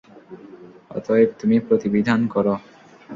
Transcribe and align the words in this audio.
অতএব, 0.91 1.29
তুমি 1.39 1.55
প্রতিবিধান 1.59 2.19
কর। 2.27 2.45